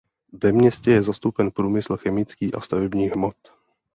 [0.43, 3.35] Ve městě je zastoupen průmysl chemický a stavebních hmot.